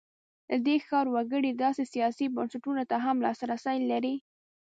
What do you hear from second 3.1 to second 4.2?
لاسرسی لري.